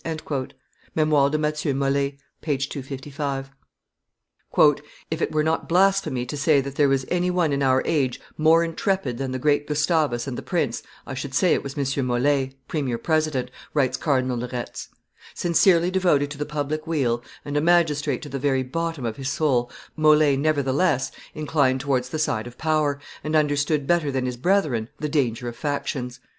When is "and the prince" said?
10.25-10.81